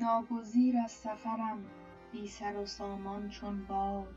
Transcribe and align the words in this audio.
ناگزیر 0.00 0.76
از 0.78 0.90
سفرم 0.90 1.64
بی 2.12 2.28
سر 2.28 2.56
و 2.56 2.66
سامان 2.66 3.28
چون 3.28 3.64
باد. 3.64 4.14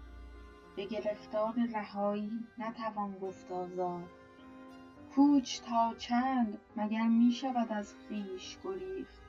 به 0.75 0.85
گرفتار 0.85 1.53
رهایی 1.73 2.31
نتوان 2.57 3.19
گفت 3.19 3.51
آزاد. 3.51 4.09
کوچ 5.15 5.61
تا 5.61 5.93
چند 5.97 6.57
مگر 6.75 7.07
می 7.07 7.31
شود 7.31 7.71
از 7.71 7.93
خویش 8.07 8.57
گریخت. 8.63 9.21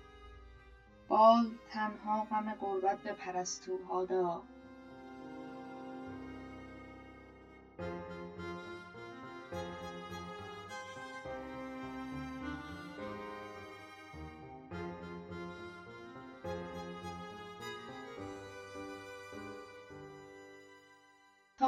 باز 1.08 1.46
تنها 1.70 2.24
غم 2.24 2.54
غربت 2.54 2.98
به 3.02 3.12
پرستوها 3.12 4.04
داد. 4.04 4.42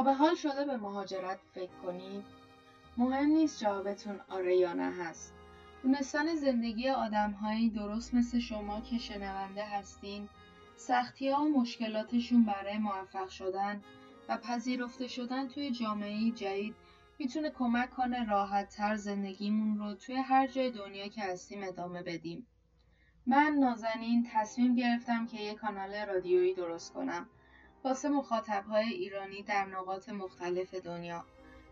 به 0.03 0.13
حال 0.13 0.35
شده 0.35 0.65
به 0.65 0.77
مهاجرت 0.77 1.39
فکر 1.55 1.73
کنید. 1.83 2.25
مهم 2.97 3.27
نیست 3.27 3.61
جوابتون 3.61 4.21
آره 4.29 4.57
یا 4.57 4.73
نه 4.73 4.93
هست. 4.93 5.35
دونستن 5.83 6.35
زندگی 6.35 6.89
آدمهایی 6.89 7.71
درست 7.71 8.15
مثل 8.15 8.39
شما 8.39 8.81
که 8.81 8.99
شنونده 8.99 9.65
هستین 9.65 10.29
سختی 10.77 11.31
ها 11.31 11.45
و 11.45 11.61
مشکلاتشون 11.61 12.45
برای 12.45 12.79
موفق 12.79 13.29
شدن 13.29 13.83
و 14.29 14.37
پذیرفته 14.37 15.07
شدن 15.09 15.49
توی 15.49 15.71
جامعه 15.71 16.31
جدید 16.31 16.75
می‌تونه 17.19 17.51
کمک 17.51 17.91
کنه 17.91 18.31
راحت 18.31 18.69
تر 18.69 18.97
زندگیمون 18.97 19.79
رو 19.79 19.95
توی 19.95 20.15
هر 20.15 20.47
جای 20.47 20.71
دنیا 20.71 21.09
که 21.09 21.23
هستیم 21.23 21.63
ادامه 21.63 22.03
بدیم. 22.03 22.47
من 23.27 23.57
نازنین 23.61 24.29
تصمیم 24.33 24.75
گرفتم 24.75 25.27
که 25.27 25.43
یک 25.43 25.59
کانال 25.59 25.95
رادیویی 25.95 26.55
درست 26.55 26.93
کنم. 26.93 27.27
واسه 27.85 28.09
مخاطبهای 28.09 28.89
ایرانی 28.89 29.43
در 29.43 29.65
نقاط 29.65 30.09
مختلف 30.09 30.75
دنیا. 30.75 31.25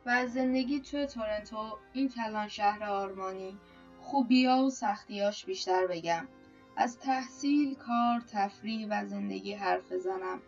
و 0.07 0.11
از 0.11 0.33
زندگی 0.33 0.81
توی 0.81 1.07
تورنتو 1.07 1.79
این 1.93 2.09
کلان 2.09 2.49
شهر 2.49 2.85
آرمانی 2.85 3.59
خوبیا 4.01 4.57
و 4.57 4.71
سختیاش 4.71 5.45
بیشتر 5.45 5.87
بگم. 5.87 6.29
از 6.77 6.99
تحصیل، 6.99 7.75
کار، 7.75 8.21
تفریح 8.33 8.87
و 8.91 9.07
زندگی 9.07 9.55
حرف 9.55 9.93
بزنم. 9.93 10.41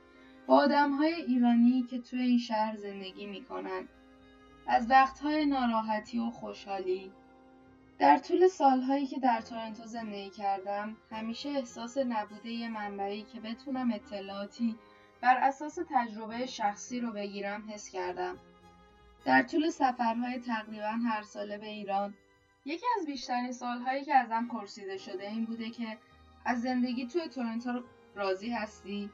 با 0.46 0.56
آدمهای 0.56 1.12
ایرانی 1.12 1.82
که 1.90 1.98
توی 1.98 2.20
این 2.20 2.38
شهر 2.38 2.76
زندگی 2.76 3.26
می‌کنن. 3.26 3.88
از 4.66 4.90
وقتهای 4.90 5.46
ناراحتی 5.46 6.18
و 6.18 6.30
خوشحالی. 6.30 7.12
در 7.98 8.18
طول 8.18 8.48
سالهایی 8.48 9.06
که 9.06 9.20
در 9.20 9.40
تورنتو 9.40 9.86
زندگی 9.86 10.30
کردم 10.30 10.96
همیشه 11.10 11.48
احساس 11.48 11.98
نبوده 11.98 12.50
یه 12.50 12.68
منبعی 12.68 13.22
که 13.22 13.40
بتونم 13.40 13.92
اطلاعاتی 13.92 14.76
بر 15.24 15.36
اساس 15.36 15.78
تجربه 15.90 16.46
شخصی 16.46 17.00
رو 17.00 17.12
بگیرم 17.12 17.70
حس 17.70 17.88
کردم. 17.88 18.38
در 19.24 19.42
طول 19.42 19.70
سفرهای 19.70 20.38
تقریبا 20.38 20.98
هر 21.08 21.22
ساله 21.22 21.58
به 21.58 21.66
ایران 21.66 22.14
یکی 22.64 22.86
از 23.00 23.06
بیشترین 23.06 23.52
سالهایی 23.52 24.04
که 24.04 24.14
ازم 24.14 24.46
پرسیده 24.46 24.96
شده 24.96 25.30
این 25.30 25.44
بوده 25.44 25.70
که 25.70 25.98
از 26.44 26.62
زندگی 26.62 27.06
توی 27.06 27.28
تورنتو 27.28 27.82
راضی 28.14 28.50
هستی؟ 28.50 29.10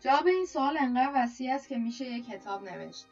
جواب 0.00 0.26
این 0.26 0.46
سوال 0.46 0.76
انقدر 0.80 1.12
وسیع 1.14 1.54
است 1.54 1.68
که 1.68 1.78
میشه 1.78 2.04
یک 2.04 2.26
کتاب 2.26 2.68
نوشت. 2.68 3.06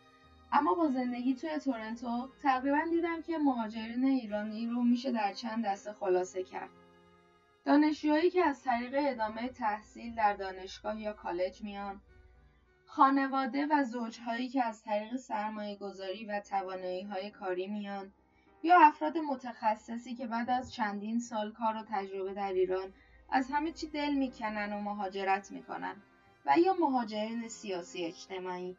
اما 0.52 0.74
با 0.74 0.88
زندگی 0.88 1.34
توی 1.34 1.58
تورنتو 1.58 2.28
تقریبا 2.42 2.80
دیدم 2.90 3.22
که 3.22 3.38
مهاجرین 3.38 4.04
ایرانی 4.04 4.66
رو 4.66 4.82
میشه 4.82 5.12
در 5.12 5.32
چند 5.32 5.64
دسته 5.64 5.92
خلاصه 5.92 6.42
کرد. 6.42 6.70
دانشجوهایی 7.64 8.30
که 8.30 8.44
از 8.44 8.62
طریق 8.62 8.94
ادامه 8.98 9.48
تحصیل 9.48 10.14
در 10.14 10.36
دانشگاه 10.36 11.00
یا 11.00 11.12
کالج 11.12 11.62
میان 11.62 12.00
خانواده 12.96 13.66
و 13.70 13.84
زوجهایی 13.84 14.48
که 14.48 14.64
از 14.64 14.82
طریق 14.82 15.16
سرمایه 15.16 15.76
گذاری 15.76 16.24
و 16.24 16.40
توانایی 16.40 17.02
های 17.02 17.30
کاری 17.30 17.66
میان 17.66 18.12
یا 18.62 18.80
افراد 18.80 19.18
متخصصی 19.18 20.14
که 20.14 20.26
بعد 20.26 20.50
از 20.50 20.72
چندین 20.72 21.20
سال 21.20 21.52
کار 21.52 21.76
و 21.76 21.84
تجربه 21.90 22.34
در 22.34 22.52
ایران 22.52 22.92
از 23.30 23.50
همه 23.50 23.72
چی 23.72 23.86
دل 23.86 24.14
می‌کنن 24.14 24.72
و 24.72 24.80
مهاجرت 24.80 25.52
می‌کنن 25.52 25.96
و 26.46 26.58
یا 26.58 26.74
مهاجرین 26.74 27.48
سیاسی 27.48 28.04
اجتماعی. 28.04 28.76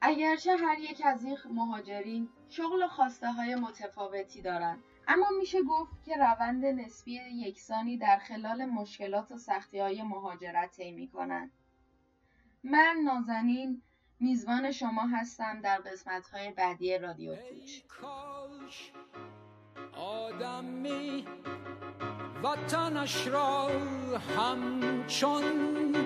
اگرچه 0.00 0.56
هر 0.56 0.78
یک 0.78 1.02
از 1.04 1.24
این 1.24 1.36
مهاجرین 1.50 2.28
شغل 2.48 2.86
خواسته 2.86 3.32
های 3.32 3.54
متفاوتی 3.54 4.42
دارند 4.42 4.82
اما 5.08 5.26
میشه 5.38 5.62
گفت 5.62 6.04
که 6.04 6.16
روند 6.16 6.64
نسبی 6.64 7.12
یکسانی 7.14 7.98
در 7.98 8.16
خلال 8.16 8.64
مشکلات 8.64 9.32
و 9.32 9.38
سختی 9.38 9.78
های 9.78 10.02
مهاجرت 10.02 10.70
طی 10.70 10.92
می‌کنند. 10.92 11.50
من 12.70 12.96
نازنین 13.04 13.82
میزبان 14.20 14.72
شما 14.72 15.02
هستم 15.02 15.60
در 15.60 15.78
قسمت 15.78 16.28
های 16.28 16.50
بعدی 16.50 16.98
رادیو 16.98 17.34
کوچ 18.00 18.90
آدمی 19.98 21.24
وطنش 22.42 23.26
را 23.26 23.70
همچون 24.36 25.42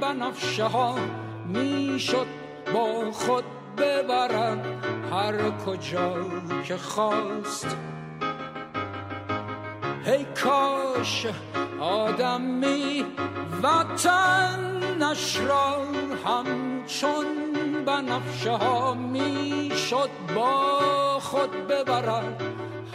بنفشه 0.00 0.64
ها 0.64 0.98
می‌شد 1.46 2.26
با 2.74 3.12
خود 3.12 3.44
ببرد 3.76 4.66
هر 5.12 5.50
کجا 5.50 6.30
که 6.64 6.76
خواست. 6.76 7.76
هی 10.04 10.24
کاش 10.24 11.26
آدمی 11.80 13.04
وطنش 15.00 15.36
را 15.36 15.84
همچون 16.24 17.26
بنفشه 17.84 18.50
ها 18.50 18.94
می 18.94 19.72
شد 19.90 20.10
با 20.34 21.20
خود 21.20 21.50
ببرد. 21.50 22.42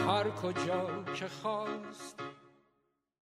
هر 0.07 0.29
کجا 0.29 1.03
که 1.15 1.25
خواست 1.41 2.19